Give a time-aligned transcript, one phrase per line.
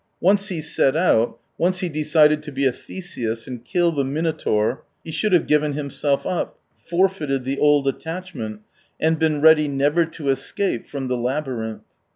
[0.19, 4.83] Once he set out, once he decided to be a Theseus and kill the Minotaur,
[5.03, 8.61] he should have given himself up, forfeited the old attachment,
[8.99, 11.83] and been ready never to escape from the labyrinth.